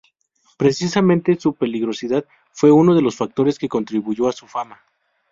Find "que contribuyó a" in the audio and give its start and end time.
3.59-4.31